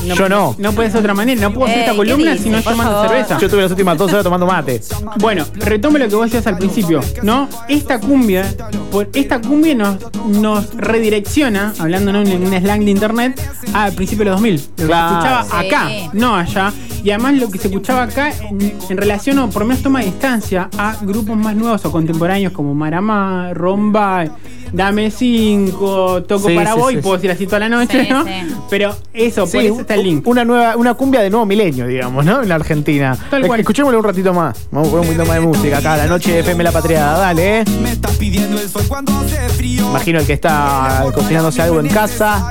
Yo 0.05 0.27
no. 0.29 0.55
No 0.57 0.71
puede 0.73 0.89
ser 0.89 0.95
de 0.95 0.99
otra 0.99 1.13
manera. 1.13 1.41
No 1.41 1.53
puedo 1.53 1.65
hacer 1.67 1.77
Ey, 1.77 1.81
esta 1.83 1.91
¿qué 1.91 1.97
columna 1.97 2.31
dice? 2.31 2.43
si 2.43 2.49
no 2.49 2.61
Por 2.61 2.71
tomando 2.73 2.93
favor. 2.93 3.09
cerveza. 3.09 3.37
Yo 3.39 3.49
tuve 3.49 3.61
las 3.61 3.71
últimas 3.71 3.97
dos 3.97 4.11
horas 4.11 4.23
tomando 4.23 4.45
mate. 4.45 4.81
Bueno, 5.19 5.45
retomo 5.55 5.97
lo 5.97 6.07
que 6.07 6.15
vos 6.15 6.25
decías 6.25 6.47
al 6.47 6.57
principio, 6.57 7.01
¿no? 7.23 7.47
Esta 7.67 7.99
cumbia, 7.99 8.45
por 8.91 9.09
esta 9.13 9.39
cumbia 9.41 9.75
nos, 9.75 9.97
nos 10.27 10.73
redirecciona, 10.75 11.73
hablando 11.79 12.11
en 12.11 12.43
un 12.47 12.59
slang 12.61 12.83
de 12.85 12.91
internet, 12.91 13.41
al 13.73 13.93
principio 13.93 14.25
de 14.25 14.31
los 14.31 14.41
2000. 14.41 14.55
Lo 14.55 14.75
que 14.75 14.85
Claro. 14.85 15.09
se 15.09 15.15
escuchaba 15.15 15.61
Sí. 15.61 15.67
acá, 15.67 15.89
no 16.13 16.35
allá. 16.35 16.73
Y 17.03 17.09
además 17.11 17.35
lo 17.35 17.49
que 17.49 17.57
se 17.57 17.67
escuchaba 17.67 18.03
acá 18.03 18.31
en, 18.31 18.73
en 18.89 18.97
relación 18.97 19.39
o 19.39 19.49
por 19.49 19.63
lo 19.63 19.67
menos 19.69 19.83
toma 19.83 20.01
distancia 20.01 20.69
a 20.77 20.97
grupos 21.01 21.35
más 21.37 21.55
nuevos 21.55 21.83
o 21.85 21.91
contemporáneos 21.91 22.53
como 22.53 22.73
Maramá, 22.75 23.53
Romba, 23.53 24.25
Dame 24.73 25.11
5, 25.11 26.23
Toco 26.23 26.47
Sí, 26.47 26.55
para 26.55 26.73
sí, 26.73 26.79
vos 26.79 26.91
sí, 26.91 26.97
puedo 26.97 27.15
decir 27.17 27.31
así 27.31 27.45
toda 27.45 27.59
la 27.59 27.69
noche, 27.69 28.05
Sí, 28.05 28.09
¿no? 28.09 28.23
sí. 28.23 28.31
Pero 28.69 28.95
eso, 29.13 29.41
por 29.41 29.49
Sí, 29.49 29.67
eso 29.67 29.81
está 29.81 29.95
el 29.95 30.03
link. 30.03 30.25
Una 30.27 30.45
nueva, 30.45 30.77
una 30.77 30.93
cumbia 30.93 31.21
de 31.21 31.29
nuevo 31.29 31.45
milenio, 31.45 31.87
digamos, 31.87 32.23
¿no? 32.23 32.41
En 32.41 32.47
la 32.49 32.55
Argentina. 32.55 33.17
Tal 33.29 33.45
cual. 33.47 33.59
Escuchémosle 33.59 33.97
un 33.97 34.03
ratito 34.03 34.33
más. 34.33 34.67
Vamos 34.71 34.87
a 34.87 34.91
poner 34.91 35.01
un 35.09 35.15
poquito 35.15 35.25
más 35.25 35.41
de 35.41 35.47
música 35.47 35.77
acá, 35.79 35.97
la 35.97 36.07
noche 36.07 36.31
de 36.31 36.39
FM 36.39 36.63
La 36.63 36.71
Patriada. 36.71 37.17
Dale, 37.19 37.59
eh. 37.59 37.63
Me 37.81 37.91
estás 37.91 38.15
pidiendo 38.15 38.61
el 38.61 38.69
sol 38.69 38.83
cuando 38.87 39.11
hace 39.17 39.35
frío. 39.49 39.89
Imagino 39.89 40.19
el 40.19 40.25
que 40.25 40.33
está 40.33 41.03
cocinándose 41.13 41.61
algo 41.61 41.79
en 41.81 41.89
casa, 41.89 42.49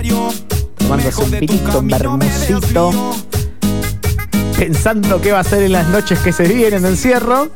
tomándose 0.76 1.22
un 1.24 1.30
pitito, 1.30 1.78
un 1.78 1.88
bermucito, 1.88 2.90
pensando 4.60 5.22
qué 5.22 5.32
va 5.32 5.38
a 5.38 5.40
hacer 5.40 5.62
en 5.62 5.72
las 5.72 5.88
noches 5.88 6.18
que 6.18 6.32
se 6.32 6.46
vienen 6.46 6.82
de 6.82 6.90
encierro. 6.90 7.48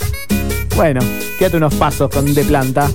Bueno, 0.75 1.01
quédate 1.39 1.59
unos 1.59 1.75
pasos 1.75 2.09
con 2.09 2.33
de 2.33 2.43
planta. 2.45 2.89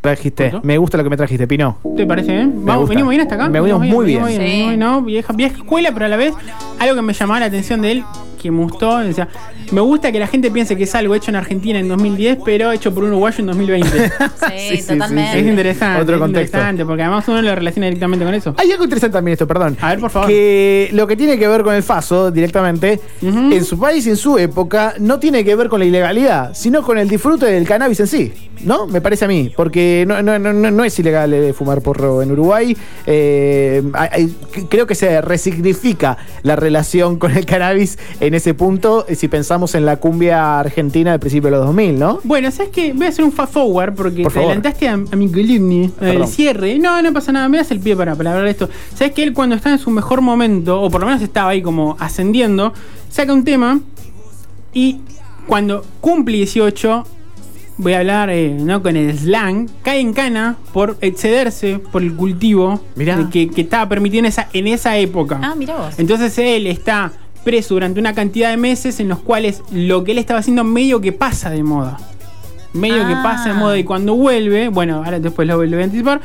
Trajiste, 0.00 0.52
me 0.62 0.78
gusta 0.78 0.98
lo 0.98 1.02
que 1.02 1.10
me 1.10 1.16
trajiste, 1.16 1.48
Pino. 1.48 1.78
¿Te 1.96 2.06
parece? 2.06 2.46
Vamos, 2.46 2.82
gusta. 2.82 2.90
venimos 2.90 3.10
bien 3.10 3.22
hasta 3.22 3.34
acá. 3.34 3.48
Me 3.48 3.60
venimos 3.60 3.84
muy 3.84 4.06
bien. 4.06 4.24
Sí. 4.28 4.76
¿no? 4.76 5.02
Vieja, 5.02 5.32
vieja 5.32 5.56
escuela, 5.56 5.90
pero 5.92 6.06
a 6.06 6.08
la 6.08 6.16
vez 6.16 6.34
algo 6.78 6.94
que 6.94 7.02
me 7.02 7.14
llamaba 7.14 7.40
la 7.40 7.46
atención 7.46 7.82
de 7.82 7.90
él, 7.90 8.04
que 8.44 8.50
me 8.50 8.62
gustó, 8.62 8.90
o 8.90 9.12
sea, 9.12 9.26
me 9.72 9.80
gusta 9.80 10.12
que 10.12 10.18
la 10.18 10.26
gente 10.26 10.50
piense 10.50 10.76
que 10.76 10.84
es 10.84 10.94
algo 10.94 11.14
hecho 11.14 11.30
en 11.30 11.36
Argentina 11.36 11.78
en 11.78 11.88
2010, 11.88 12.38
pero 12.44 12.70
hecho 12.72 12.92
por 12.94 13.02
un 13.04 13.10
uruguayo 13.10 13.36
en 13.40 13.46
2020. 13.46 13.88
Sí, 14.44 14.68
Sí, 14.68 14.76
sí, 14.82 14.88
totalmente. 14.88 15.40
es 15.40 15.46
interesante. 15.46 16.02
Otro 16.02 16.14
es 16.16 16.20
contexto. 16.20 16.56
interesante, 16.58 16.84
porque 16.84 17.02
además 17.02 17.26
uno 17.28 17.40
lo 17.42 17.54
relaciona 17.54 17.86
directamente 17.86 18.24
con 18.24 18.34
eso. 18.34 18.54
Hay 18.58 18.70
algo 18.70 18.84
interesante 18.84 19.14
también 19.14 19.32
esto, 19.32 19.46
perdón. 19.46 19.76
A 19.80 19.90
ver, 19.90 19.98
por 20.00 20.10
favor. 20.10 20.28
Que 20.28 20.90
lo 20.92 21.06
que 21.06 21.16
tiene 21.16 21.38
que 21.38 21.48
ver 21.48 21.62
con 21.62 21.74
el 21.74 21.82
FASO 21.82 22.30
directamente, 22.30 23.00
en 23.22 23.64
su 23.64 23.78
país 23.78 24.06
y 24.06 24.10
en 24.10 24.16
su 24.16 24.36
época, 24.38 24.94
no 25.00 25.18
tiene 25.18 25.44
que 25.44 25.56
ver 25.56 25.68
con 25.68 25.80
la 25.80 25.86
ilegalidad, 25.86 26.52
sino 26.54 26.82
con 26.82 26.98
el 26.98 27.08
disfrute 27.08 27.46
del 27.46 27.66
cannabis 27.66 28.00
en 28.00 28.06
sí. 28.06 28.32
¿No? 28.64 28.86
Me 28.86 29.00
parece 29.00 29.24
a 29.24 29.28
mí. 29.28 29.52
Porque 29.54 30.04
no, 30.06 30.22
no, 30.22 30.38
no, 30.38 30.52
no- 30.52 30.84
es 30.84 30.98
ilegal 30.98 31.32
eh, 31.34 31.52
fumar 31.52 31.80
porro 31.82 32.22
en 32.22 32.30
Uruguay. 32.32 32.76
Eh, 33.06 33.82
hay- 33.94 34.34
creo 34.68 34.86
que 34.86 34.94
se 34.94 35.20
resignifica 35.20 36.16
la 36.42 36.56
relación 36.56 37.18
con 37.18 37.36
el 37.36 37.44
cannabis 37.46 37.98
en 38.20 38.33
ese 38.34 38.54
punto, 38.54 39.04
eh, 39.08 39.14
si 39.14 39.28
pensamos 39.28 39.74
en 39.74 39.84
la 39.86 39.96
cumbia 39.96 40.60
argentina 40.60 41.10
del 41.12 41.20
principio 41.20 41.50
de 41.50 41.56
los 41.56 41.66
2000, 41.66 41.98
¿no? 41.98 42.20
Bueno, 42.24 42.50
¿sabes 42.50 42.70
qué? 42.72 42.92
Voy 42.92 43.06
a 43.06 43.08
hacer 43.10 43.24
un 43.24 43.32
fast 43.32 43.52
forward 43.54 43.94
porque 43.94 44.22
Por 44.22 44.32
te 44.32 44.38
adelantaste 44.40 44.88
a, 44.88 44.92
a 44.94 44.96
mi 45.16 45.28
columna, 45.30 45.84
el 45.86 45.90
Perdón. 45.92 46.28
cierre. 46.28 46.78
No, 46.78 47.00
no 47.02 47.12
pasa 47.12 47.32
nada, 47.32 47.48
me 47.48 47.58
das 47.58 47.70
el 47.70 47.80
pie 47.80 47.96
para, 47.96 48.14
para 48.16 48.30
hablar 48.30 48.44
de 48.44 48.50
esto. 48.50 48.68
¿Sabes 48.94 49.12
que 49.12 49.22
él 49.22 49.32
cuando 49.32 49.54
está 49.56 49.70
en 49.70 49.78
su 49.78 49.90
mejor 49.90 50.20
momento, 50.20 50.80
o 50.80 50.90
por 50.90 51.00
lo 51.00 51.06
menos 51.06 51.22
estaba 51.22 51.50
ahí 51.50 51.62
como 51.62 51.96
ascendiendo, 51.98 52.72
saca 53.10 53.32
un 53.32 53.44
tema 53.44 53.80
y 54.72 55.00
cuando 55.46 55.84
cumple 56.00 56.36
18, 56.38 57.06
voy 57.76 57.92
a 57.92 57.98
hablar 57.98 58.30
eh, 58.30 58.56
¿no? 58.58 58.82
con 58.82 58.96
el 58.96 59.16
slang, 59.18 59.68
cae 59.82 60.00
en 60.00 60.12
cana 60.12 60.56
por 60.72 60.96
excederse 61.00 61.78
por 61.92 62.02
el 62.02 62.14
cultivo 62.14 62.80
Mirá. 62.96 63.16
de 63.16 63.28
que, 63.30 63.50
que 63.50 63.60
estaba 63.62 63.88
permitido 63.88 64.20
en 64.20 64.26
esa, 64.26 64.48
en 64.52 64.66
esa 64.68 64.96
época. 64.96 65.40
Ah, 65.42 65.54
mira 65.56 65.76
vos. 65.76 65.94
Entonces 65.98 66.36
él 66.38 66.66
está 66.66 67.12
preso 67.44 67.74
durante 67.74 68.00
una 68.00 68.14
cantidad 68.14 68.50
de 68.50 68.56
meses 68.56 68.98
en 69.00 69.08
los 69.08 69.18
cuales 69.20 69.62
lo 69.70 70.02
que 70.04 70.12
él 70.12 70.18
estaba 70.18 70.40
haciendo 70.40 70.64
medio 70.64 71.00
que 71.00 71.12
pasa 71.12 71.50
de 71.50 71.62
moda. 71.62 71.98
Medio 72.72 73.06
que 73.06 73.12
Ah. 73.14 73.22
pasa 73.22 73.50
de 73.50 73.54
moda 73.54 73.78
y 73.78 73.84
cuando 73.84 74.14
vuelve, 74.16 74.68
bueno, 74.68 74.96
ahora 75.04 75.20
después 75.20 75.46
lo, 75.46 75.62
lo 75.64 75.70
voy 75.70 75.80
a 75.80 75.84
anticipar. 75.84 76.20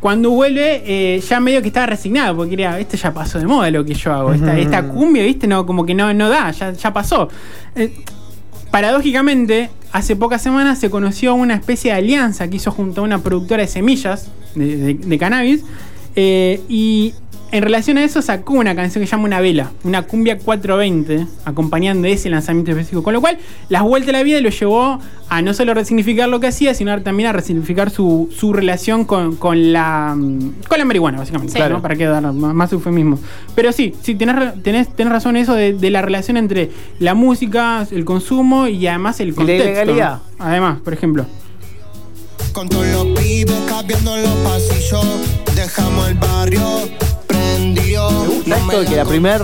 Cuando 0.00 0.30
vuelve, 0.30 0.82
eh, 0.86 1.20
ya 1.20 1.40
medio 1.40 1.60
que 1.60 1.68
estaba 1.68 1.86
resignado, 1.86 2.36
porque 2.36 2.54
era, 2.54 2.78
esto 2.78 2.96
ya 2.96 3.12
pasó 3.12 3.38
de 3.38 3.46
moda 3.46 3.70
lo 3.70 3.84
que 3.84 3.94
yo 3.94 4.12
hago. 4.12 4.32
Esta, 4.32 4.56
esta 4.58 4.88
cumbia, 4.88 5.22
viste, 5.24 5.46
no, 5.46 5.66
como 5.66 5.84
que 5.86 5.94
no, 5.94 6.12
no 6.14 6.28
da, 6.28 6.50
ya, 6.52 6.72
ya 6.72 6.92
pasó. 6.92 7.28
Eh, 7.74 7.92
paradójicamente, 8.70 9.70
hace 9.92 10.14
pocas 10.16 10.42
semanas 10.42 10.78
se 10.78 10.90
conoció 10.90 11.34
una 11.34 11.54
especie 11.54 11.92
de 11.92 11.98
alianza 11.98 12.48
que 12.48 12.56
hizo 12.56 12.70
junto 12.70 13.00
a 13.00 13.04
una 13.04 13.18
productora 13.18 13.62
de 13.62 13.68
semillas 13.68 14.28
de, 14.54 14.76
de- 14.76 14.94
de 14.94 15.18
cannabis. 15.18 15.64
eh, 16.16 16.60
y 16.68 17.14
en 17.50 17.62
relación 17.62 17.96
a 17.98 18.04
eso 18.04 18.20
sacó 18.20 18.54
una 18.54 18.74
canción 18.74 19.02
que 19.02 19.06
se 19.06 19.12
llama 19.12 19.24
Una 19.24 19.40
Vela, 19.40 19.70
una 19.84 20.02
cumbia 20.02 20.38
420, 20.38 21.26
acompañando 21.44 22.06
ese 22.06 22.28
lanzamiento 22.28 22.72
específico. 22.72 23.02
Con 23.02 23.14
lo 23.14 23.20
cual, 23.20 23.38
las 23.68 23.82
vueltas 23.82 24.06
de 24.08 24.12
la 24.12 24.22
vida 24.22 24.40
lo 24.40 24.50
llevó 24.50 24.98
a 25.28 25.42
no 25.42 25.54
solo 25.54 25.72
resignificar 25.74 26.28
lo 26.28 26.40
que 26.40 26.48
hacía, 26.48 26.74
sino 26.74 27.00
también 27.02 27.28
a 27.28 27.32
resignificar 27.32 27.90
su, 27.90 28.28
su 28.36 28.52
relación 28.52 29.04
con, 29.04 29.36
con 29.36 29.72
la, 29.72 30.14
mm, 30.16 30.52
con 30.68 30.78
la 30.78 30.84
marihuana, 30.84 31.18
básicamente. 31.18 31.54
Sí. 31.54 31.68
¿no? 31.70 31.80
Para 31.80 31.96
que 31.96 32.04
dar 32.04 32.32
más, 32.32 32.72
eufemismo. 32.72 33.18
Pero 33.54 33.72
sí, 33.72 33.94
sí, 34.02 34.14
tenés, 34.14 34.62
tenés, 34.62 34.94
tenés 34.94 35.12
razón 35.12 35.36
en 35.36 35.42
eso 35.42 35.54
de, 35.54 35.72
de 35.72 35.90
la 35.90 36.02
relación 36.02 36.36
entre 36.36 36.70
la 36.98 37.14
música, 37.14 37.86
el 37.90 38.04
consumo 38.04 38.68
y 38.68 38.86
además 38.86 39.20
el 39.20 39.30
la 39.30 39.34
contexto. 39.34 39.64
ilegalidad. 39.64 40.18
Además, 40.38 40.80
por 40.80 40.92
ejemplo. 40.92 41.26
Con 42.52 42.68
todos 42.68 42.86
los 42.88 43.06
pibes 43.18 43.56
cambiando 43.68 44.16
los 44.16 44.34
pasillos, 44.38 45.06
dejamos 45.54 46.08
el 46.08 46.14
barrio 46.14 46.62
de 48.48 48.86
que 48.86 48.96
la 48.96 49.04
primer, 49.04 49.42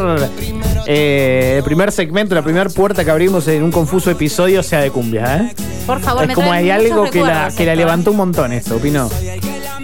eh, 0.86 1.56
el 1.58 1.64
primer 1.64 1.92
segmento, 1.92 2.34
la 2.34 2.42
primera 2.42 2.70
puerta 2.70 3.04
que 3.04 3.10
abrimos 3.10 3.46
en 3.48 3.62
un 3.62 3.70
confuso 3.70 4.10
episodio 4.10 4.62
sea 4.62 4.80
de 4.80 4.90
cumbia, 4.90 5.36
¿eh? 5.36 5.54
Por 5.86 6.00
favor, 6.00 6.22
es 6.22 6.28
me 6.28 6.34
como 6.34 6.50
hay 6.50 6.70
algo 6.70 7.10
que 7.10 7.20
la, 7.20 7.50
que 7.54 7.66
la 7.66 7.74
levantó 7.74 8.12
un 8.12 8.16
montón 8.16 8.52
esto, 8.52 8.76
opino. 8.76 9.10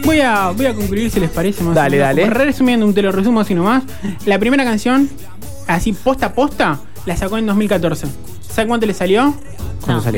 Voy 0.05 0.21
a, 0.21 0.51
voy 0.53 0.67
a 0.67 0.75
concluir 0.75 1.11
si 1.11 1.21
les 1.21 1.29
parece 1.29 1.63
más. 1.63 1.75
Dale, 1.75 1.99
dale. 1.99 2.23
Como 2.23 2.35
Resumiendo, 2.35 2.87
un 2.87 2.95
te 2.95 3.03
lo 3.03 3.13
resumo 3.13 3.41
así 3.41 3.55
nomás. 3.55 3.83
La 4.25 4.39
primera 4.39 4.65
canción, 4.65 5.11
así 5.67 5.93
posta 5.93 6.27
a 6.27 6.33
posta, 6.33 6.79
la 7.05 7.17
sacó 7.17 7.37
en 7.37 7.45
2014. 7.45 8.07
¿Saben 8.41 8.69
cuánto 8.69 8.87
le 8.87 8.95
salió? 8.95 9.35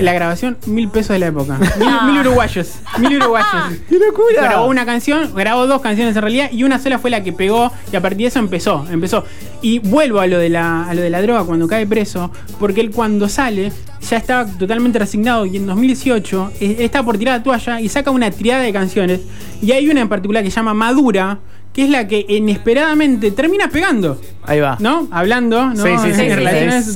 La 0.03 0.13
grabación, 0.13 0.57
mil 0.67 0.89
pesos 0.89 1.11
de 1.11 1.19
la 1.19 1.27
época. 1.27 1.59
Mil, 1.79 1.89
No. 1.89 2.03
mil 2.13 2.21
uruguayos. 2.21 2.73
Mil 2.99 3.17
uruguayos. 3.17 3.51
¡Qué 3.89 3.99
locura! 3.99 4.43
Grabó 4.43 4.67
una 4.67 4.85
canción, 4.85 5.33
grabó 5.35 5.67
dos 5.67 5.81
canciones 5.81 6.15
en 6.17 6.23
realidad 6.23 6.51
y 6.53 6.65
una 6.65 6.79
sola 6.79 6.99
fue 6.99 7.11
la 7.11 7.23
que 7.23 7.33
pegó 7.33 7.71
y 7.93 7.97
a 7.97 8.01
partir 8.01 8.19
de 8.19 8.27
eso 8.27 8.39
empezó, 8.39 8.85
empezó. 8.91 9.25
Y 9.61 9.79
vuelvo 9.79 10.21
a 10.21 10.27
lo 10.27 10.39
de 10.39 10.49
la, 10.49 10.85
a 10.89 10.95
lo 10.95 11.01
de 11.03 11.11
la 11.11 11.23
droga 11.23 11.45
cuando 11.45 11.69
cae 11.69 11.87
preso, 11.87 12.31
porque 12.59 12.81
él 12.81 12.91
cuando 12.91 13.29
sale 13.29 13.73
ya 14.09 14.17
estaba 14.17 14.47
totalmente 14.47 14.99
resignado 14.99 15.47
y 15.47 15.57
en 15.57 15.67
2018 15.67 16.53
eh, 16.61 16.77
está 16.81 17.03
por 17.05 17.17
tirar 17.19 17.39
la 17.39 17.43
toalla 17.45 17.81
y 17.81 17.89
saca 17.89 18.11
una 18.11 18.31
tirada 18.31 18.63
de 18.63 18.73
canciones 18.73 19.21
y 19.63 19.71
hay 19.71 19.89
una 19.89 20.01
en 20.01 20.09
particular 20.09 20.43
que 20.43 20.51
se 20.51 20.57
llama 20.57 20.75
Madura, 20.75 21.39
que 21.73 21.85
es 21.85 21.91
la 21.91 22.07
que 22.07 22.25
inesperadamente 22.29 23.31
termina 23.31 23.69
pegando. 23.69 24.21
Ahí 24.45 24.61
va. 24.61 24.77
¿No? 24.81 25.09
Hablando, 25.11 25.67
¿no? 25.67 25.77
Sí, 25.77 25.91
sí, 26.03 26.09
En 26.09 26.15
sí, 26.15 26.29
relaciones-. 26.29 26.95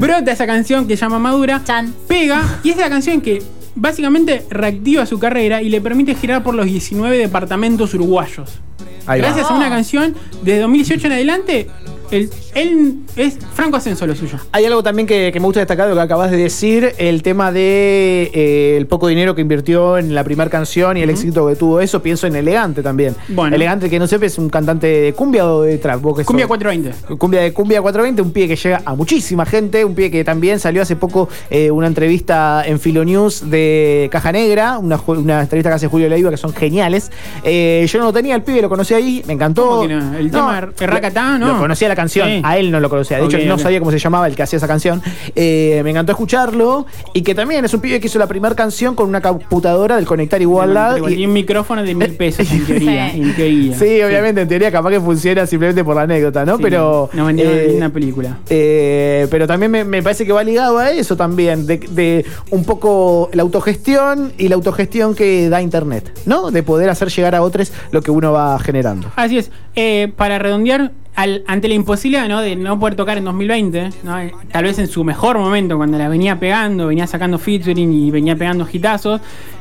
Brota 0.00 0.32
esa 0.32 0.46
canción 0.46 0.86
que 0.86 0.96
se 0.96 1.02
llama 1.02 1.18
Madura, 1.18 1.62
Chan. 1.64 1.94
pega, 2.06 2.60
y 2.62 2.70
es 2.70 2.76
la 2.76 2.88
canción 2.88 3.20
que 3.20 3.42
básicamente 3.74 4.44
reactiva 4.50 5.06
su 5.06 5.18
carrera 5.18 5.62
y 5.62 5.68
le 5.68 5.80
permite 5.80 6.14
girar 6.14 6.42
por 6.42 6.54
los 6.54 6.66
19 6.66 7.16
departamentos 7.16 7.94
uruguayos. 7.94 8.60
Ahí 9.06 9.20
va. 9.20 9.28
Gracias 9.28 9.50
a 9.50 9.54
una 9.54 9.68
canción 9.68 10.14
de 10.42 10.58
2018 10.58 11.06
en 11.06 11.12
adelante, 11.12 11.66
el- 12.10 12.30
él 12.54 12.96
es 13.16 13.38
franco 13.54 13.76
ascenso 13.76 14.06
lo 14.06 14.14
suyo. 14.14 14.38
Hay 14.52 14.64
algo 14.64 14.82
también 14.82 15.06
que, 15.06 15.30
que 15.32 15.40
me 15.40 15.46
gusta 15.46 15.60
destacar 15.60 15.84
de 15.88 15.90
lo 15.94 15.96
que 16.00 16.04
acabas 16.04 16.30
de 16.30 16.36
decir, 16.36 16.92
el 16.98 17.22
tema 17.22 17.52
de 17.52 18.30
eh, 18.34 18.76
el 18.76 18.86
poco 18.86 19.08
dinero 19.08 19.34
que 19.34 19.40
invirtió 19.42 19.98
en 19.98 20.14
la 20.14 20.24
primera 20.24 20.50
canción 20.50 20.96
y 20.96 21.02
el 21.02 21.10
éxito 21.10 21.46
que 21.48 21.56
tuvo 21.56 21.80
eso, 21.80 22.02
pienso 22.02 22.26
en 22.26 22.36
Elegante 22.36 22.82
también. 22.82 23.14
Bueno. 23.28 23.54
Elegante, 23.56 23.88
que 23.90 23.98
no 23.98 24.06
sepa, 24.06 24.26
es 24.26 24.38
un 24.38 24.48
cantante 24.48 24.86
de 24.86 25.12
cumbia 25.12 25.46
o 25.46 25.62
de 25.62 25.78
trap. 25.78 26.00
Vos 26.00 26.24
Cumbia 26.24 26.44
sos- 26.44 26.48
420. 26.48 27.16
Cumbia 27.16 27.40
de 27.42 27.52
Cumbia 27.52 27.80
420, 27.82 28.22
un 28.22 28.32
pie 28.32 28.48
que 28.48 28.56
llega 28.56 28.82
a 28.84 28.94
muchísima 28.94 29.44
gente, 29.46 29.84
un 29.84 29.94
pie 29.94 30.10
que 30.10 30.24
también 30.24 30.58
salió 30.60 30.82
hace 30.82 30.96
poco 30.96 31.28
eh, 31.50 31.70
una 31.70 31.86
entrevista 31.86 32.62
en 32.66 32.80
Filonews 32.80 33.50
de 33.50 34.08
Caja 34.12 34.32
Negra, 34.32 34.78
una, 34.78 35.00
una 35.06 35.40
entrevista 35.42 35.70
que 35.70 35.74
hace 35.76 35.86
Julio 35.88 36.08
Leiva 36.08 36.30
que 36.30 36.36
son 36.36 36.52
geniales. 36.52 37.10
Eh, 37.44 37.86
yo 37.90 37.98
no 37.98 38.06
lo 38.06 38.12
tenía, 38.12 38.34
el 38.34 38.42
pibe 38.42 38.62
lo 38.62 38.68
conocí 38.68 38.94
ahí, 38.94 39.22
me 39.26 39.32
encantó. 39.34 39.66
¿Cómo 39.68 39.82
que 39.88 39.94
no? 39.94 40.16
El 40.18 40.30
tema 40.30 40.60
Racatá, 40.78 41.38
¿no? 41.38 41.48
Lo 41.54 41.58
conocía 41.58 41.88
la 41.88 41.96
canción, 41.98 42.28
Sí. 42.28 42.40
a 42.44 42.56
él 42.58 42.70
no 42.70 42.80
lo 42.80 42.88
conocía. 42.88 43.18
De 43.18 43.26
hecho, 43.26 43.38
no 43.46 43.58
sabía 43.58 43.78
cómo 43.80 43.90
se 43.90 43.98
llamaba 43.98 44.26
el 44.26 44.34
que 44.34 44.42
hacía 44.42 44.56
esa 44.56 44.66
canción. 44.66 45.02
Eh, 45.34 45.80
me 45.84 45.90
encantó 45.90 46.12
escucharlo 46.12 46.86
y 47.12 47.20
que 47.22 47.34
también 47.34 47.64
es 47.64 47.74
un 47.74 47.80
pibe 47.80 48.00
que 48.00 48.06
hizo 48.06 48.18
la 48.18 48.26
primera 48.26 48.54
canción 48.54 48.94
con 48.94 49.08
una 49.08 49.20
computadora 49.20 49.96
del 49.96 50.06
Conectar 50.06 50.40
Igualdad. 50.40 50.96
Y 51.08 51.26
un 51.26 51.32
micrófono 51.32 51.82
de 51.82 51.94
mil 51.94 52.14
pesos 52.14 52.50
en 52.50 52.64
teoría. 52.64 53.10
Sí. 53.12 53.20
en 53.20 53.36
teoría. 53.36 53.78
Sí, 53.78 54.02
obviamente, 54.02 54.40
en 54.42 54.48
teoría 54.48 54.70
capaz 54.72 54.90
que 54.90 55.00
funciona 55.00 55.46
simplemente 55.46 55.84
por 55.84 55.96
la 55.96 56.02
anécdota, 56.02 56.44
¿no? 56.44 56.56
Sí, 56.56 56.62
pero. 56.62 57.10
No 57.12 57.26
venía 57.26 57.44
eh, 57.44 57.74
una 57.76 57.90
película. 57.90 58.38
eh, 58.48 59.26
pero 59.30 59.46
también 59.46 59.70
me, 59.70 59.84
me 59.84 60.02
parece 60.02 60.24
que 60.24 60.32
va 60.32 60.42
ligado 60.44 60.78
a 60.78 60.90
eso 60.90 61.16
también, 61.16 61.66
de, 61.66 61.78
de 61.78 62.24
un 62.50 62.64
poco 62.64 63.28
la 63.32 63.42
autogestión 63.42 64.32
y 64.38 64.48
la 64.48 64.54
autogestión 64.54 65.14
que 65.14 65.48
da 65.48 65.60
Internet, 65.60 66.12
¿no? 66.26 66.50
De 66.50 66.62
poder 66.62 66.88
hacer 66.90 67.08
llegar 67.08 67.34
a 67.34 67.42
otros 67.42 67.72
lo 67.90 68.00
que 68.02 68.10
uno 68.10 68.32
va 68.32 68.58
generando. 68.58 69.10
Así 69.16 69.38
es. 69.38 69.50
Eh, 69.74 70.12
para 70.16 70.38
redondear, 70.38 70.92
al- 71.18 71.42
ante 71.48 71.66
la 71.66 71.74
imposibilidad 71.74 72.42
de 72.42 72.54
no 72.54 72.78
poder 72.78 72.94
tocar 72.94 73.18
en 73.18 73.24
2020, 73.24 73.90
¿no? 74.04 74.20
Eh, 74.20 74.32
tal 74.52 74.62
vez 74.64 74.78
en 74.78 74.86
su 74.86 75.02
mejor 75.02 75.36
momento, 75.36 75.76
cuando 75.76 75.98
la 75.98 76.08
venía 76.08 76.38
pegando, 76.38 76.86
venía 76.86 77.08
sacando 77.08 77.38
featuring 77.38 77.92
y 77.92 78.10
venía 78.12 78.36
pegando 78.36 78.66
hitazos, 78.72 79.20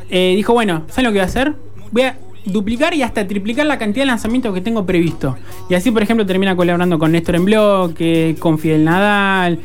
eh, 0.09 0.33
dijo, 0.35 0.53
bueno, 0.53 0.83
¿saben 0.87 1.05
lo 1.05 1.09
que 1.09 1.17
voy 1.17 1.21
a 1.23 1.25
hacer? 1.25 1.53
Voy 1.91 2.03
a 2.03 2.17
duplicar 2.45 2.93
y 2.93 3.01
hasta 3.01 3.27
triplicar 3.27 3.65
la 3.65 3.77
cantidad 3.79 4.03
de 4.03 4.07
lanzamientos 4.07 4.53
que 4.53 4.61
tengo 4.61 4.85
previsto. 4.85 5.35
Y 5.67 5.73
así, 5.73 5.89
por 5.89 6.03
ejemplo, 6.03 6.25
termina 6.27 6.55
colaborando 6.55 6.99
con 6.99 7.11
Néstor 7.11 7.35
en 7.35 7.45
Bloque, 7.45 8.35
con 8.39 8.59
Fidel 8.59 8.83
Nadal. 8.85 9.59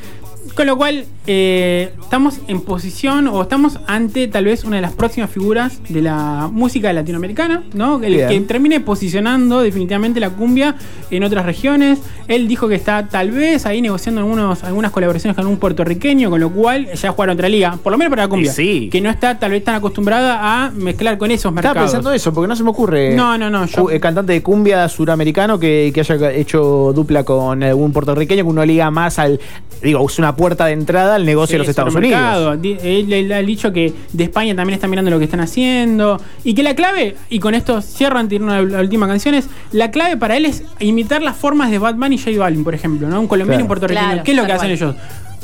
Con 0.55 0.67
lo 0.67 0.77
cual, 0.77 1.07
eh, 1.27 1.93
estamos 2.03 2.41
en 2.47 2.61
posición 2.61 3.27
o 3.29 3.41
estamos 3.41 3.79
ante 3.87 4.29
tal 4.29 4.45
vez 4.45 4.65
una 4.65 4.77
de 4.77 4.83
las 4.83 4.93
próximas 4.93 5.31
figuras 5.31 5.81
de 5.89 6.03
la 6.03 6.51
música 6.53 6.93
latinoamericana, 6.93 7.63
¿no? 7.73 8.03
El 8.03 8.15
Bien. 8.17 8.29
que 8.29 8.41
termine 8.41 8.81
posicionando 8.81 9.63
definitivamente 9.63 10.21
la 10.21 10.29
cumbia 10.29 10.75
en 11.11 11.25
otras 11.25 11.47
regiones. 11.47 12.01
Él 12.29 12.49
dijo 12.49 12.69
que 12.69 12.75
está 12.75 13.09
tal 13.09 13.31
vez 13.31 13.65
ahí 13.65 13.81
negociando 13.81 14.21
algunos, 14.21 14.63
algunas 14.63 14.91
colaboraciones 14.91 15.37
con 15.37 15.47
un 15.47 15.57
puertorriqueño, 15.57 16.29
con 16.29 16.41
lo 16.41 16.51
cual 16.51 16.93
ya 16.93 17.13
jugaron 17.13 17.35
otra 17.35 17.49
liga, 17.49 17.79
por 17.83 17.91
lo 17.93 17.97
menos 17.99 18.11
para 18.11 18.25
la 18.25 18.29
cumbia. 18.29 18.53
Sí. 18.53 18.91
Que 18.93 19.01
no 19.01 19.09
está 19.09 19.39
tal 19.39 19.53
vez 19.53 19.65
tan 19.65 19.77
acostumbrada 19.77 20.67
a 20.67 20.71
mezclar 20.71 21.17
con 21.17 21.31
esos 21.31 21.51
mercados. 21.51 21.77
Estaba 21.77 21.87
pensando 21.87 22.13
eso, 22.13 22.35
porque 22.35 22.49
no 22.49 22.57
se 22.57 22.63
me 22.63 22.71
ocurre. 22.71 23.15
No, 23.17 23.39
no, 23.39 23.49
no, 23.49 23.65
yo- 23.65 23.91
eh, 23.91 23.99
cantante 24.01 24.35
de 24.35 24.43
cumbia 24.43 24.87
suramericano 24.89 25.59
que, 25.59 25.91
que 25.95 26.01
haya 26.01 26.31
hecho 26.33 26.93
dupla 26.95 27.25
con 27.25 27.63
algún 27.63 27.91
puertorriqueño 27.93 28.45
que 28.45 28.51
uno 28.51 28.67
liga 28.67 28.91
más 28.91 29.19
al. 29.19 29.41
Digo, 29.83 30.07
es 30.09 30.19
una 30.19 30.37
puerta 30.43 30.67
de 30.67 30.73
entrada 30.73 31.15
al 31.15 31.25
negocio 31.25 31.55
de 31.55 31.59
los 31.59 31.69
Estados. 31.69 31.95
Unidos. 31.95 32.59
Él, 32.83 33.13
él 33.13 33.31
ha 33.31 33.39
dicho 33.43 33.73
que 33.73 33.95
de 34.13 34.25
España 34.25 34.57
también 34.57 34.75
están 34.75 34.91
mirando 34.91 35.09
lo 35.09 35.21
que 35.21 35.27
están 35.27 35.39
haciendo. 35.39 36.21
Y 36.43 36.55
que 36.55 36.65
la 36.65 36.75
clave, 36.75 37.15
y 37.31 37.39
con 37.39 37.55
esto 37.55 37.81
cierro 37.81 38.19
antes 38.19 38.31
de 38.31 38.35
irnos 38.37 38.53
a 38.53 38.63
la 38.63 38.81
última 38.81 39.07
canción, 39.07 39.37
es 39.37 39.49
la 39.71 39.93
clave 39.93 40.17
para 40.17 40.37
él 40.37 40.47
es 40.47 40.65
imitar 40.81 41.23
las 41.23 41.37
formas 41.37 41.71
de 41.71 41.79
Batman 41.79 42.13
y 42.13 42.19
J 42.19 42.37
Balvin, 42.39 42.65
por 42.65 42.75
ejemplo, 42.75 43.09
¿no? 43.09 43.21
Un 43.21 43.29
colombiano 43.29 43.61
y 43.61 43.63
un 43.63 43.69
puertorriqueño. 43.69 44.09
Claro, 44.09 44.25
¿Qué 44.25 44.33
es 44.33 44.37
lo 44.37 44.45
que 44.45 44.53
hacen 44.53 44.77
cual. 44.77 44.91
ellos? 44.91 44.97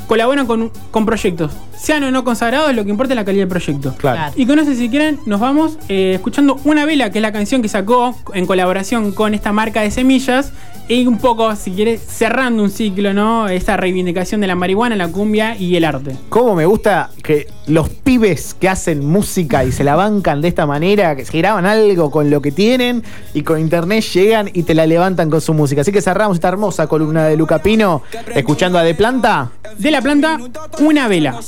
Colaboran 0.09 0.47
con, 0.49 0.73
con 0.91 1.07
proyectos. 1.07 1.53
Sean 1.79 2.03
o 2.03 2.11
no 2.11 2.25
consagrados, 2.25 2.75
lo 2.75 2.83
que 2.83 2.91
importa 2.91 3.13
es 3.13 3.17
la 3.17 3.25
calidad 3.25 3.43
del 3.43 3.51
proyecto. 3.51 3.95
Claro. 3.99 4.33
Y 4.35 4.47
con 4.47 4.59
eso, 4.59 4.75
si 4.75 4.89
quieren, 4.89 5.21
nos 5.27 5.39
vamos 5.39 5.79
eh, 5.89 6.15
escuchando 6.15 6.59
Una 6.65 6.87
Vela, 6.87 7.11
que 7.11 7.19
es 7.19 7.23
la 7.23 7.31
canción 7.31 7.63
que 7.63 7.69
sacó 7.69 8.17
en 8.35 8.47
colaboración 8.47 9.13
con 9.13 9.33
esta 9.35 9.53
marca 9.53 9.81
de 9.83 9.93
semillas. 9.93 10.53
Y 10.91 11.07
un 11.07 11.19
poco, 11.19 11.55
si 11.55 11.73
quieres, 11.73 12.01
cerrando 12.01 12.63
un 12.63 12.71
ciclo, 12.71 13.13
¿no? 13.13 13.47
Esta 13.47 13.77
reivindicación 13.77 14.41
de 14.41 14.47
la 14.47 14.55
marihuana, 14.55 14.97
la 14.97 15.09
cumbia 15.09 15.55
y 15.55 15.77
el 15.77 15.85
arte. 15.85 16.17
Cómo 16.31 16.55
me 16.55 16.65
gusta 16.65 17.11
que 17.23 17.47
los 17.67 17.91
pibes 17.91 18.55
que 18.55 18.71
hacen 18.71 19.07
música 19.07 19.65
y 19.65 19.73
se 19.73 19.85
la 19.85 19.97
bancan 19.97 20.41
de 20.41 20.49
esta 20.49 20.65
manera, 20.65 21.15
que 21.15 21.27
se 21.27 21.37
graban 21.37 21.67
algo 21.67 22.11
con 22.11 22.31
lo 22.31 22.41
que 22.41 22.53
tienen 22.53 23.05
y 23.35 23.43
con 23.43 23.61
internet 23.61 24.03
llegan 24.03 24.49
y 24.55 24.63
te 24.63 24.75
la 24.75 24.87
levantan 24.87 25.29
con 25.29 25.43
su 25.43 25.53
música. 25.53 25.83
Así 25.83 25.93
que 25.93 26.01
cerramos 26.01 26.39
esta 26.39 26.49
hermosa 26.49 26.87
columna 26.87 27.27
de 27.27 27.37
Luca 27.37 27.59
Pino 27.59 28.03
escuchando 28.35 28.79
a 28.79 28.83
De 28.83 28.95
Planta. 28.95 29.51
De 29.77 29.91
la 29.91 30.01
planta, 30.01 30.39
una 30.79 31.07
vela. 31.07 31.39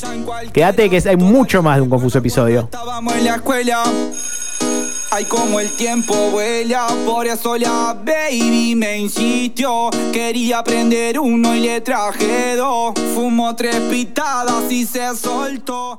Quédate 0.52 0.90
que 0.90 1.02
hay 1.08 1.16
mucho 1.16 1.62
más 1.62 1.76
de 1.76 1.82
un 1.82 1.88
confuso 1.88 2.18
episodio. 2.18 2.60
Estábamos 2.60 3.14
en 3.14 3.24
la 3.24 3.36
escuela. 3.36 3.82
Ay, 5.12 5.24
como 5.24 5.58
el 5.58 5.68
tiempo 5.72 6.14
vuela, 6.30 6.86
por 7.04 7.26
eso 7.26 7.56
la 7.56 7.96
baby 8.04 8.76
me 8.76 8.96
insistió. 8.96 9.90
Quería 10.12 10.62
prender 10.62 11.18
uno 11.18 11.52
y 11.52 11.60
le 11.60 11.80
traje 11.80 12.54
dos. 12.54 12.94
Fumó 13.14 13.56
tres 13.56 13.74
pitadas 13.90 14.70
y 14.70 14.86
se 14.86 15.16
soltó. 15.16 15.98